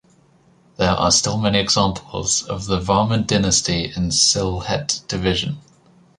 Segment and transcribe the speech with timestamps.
[0.77, 5.59] There are still many examples of the Varman dynasty in Sylhet division.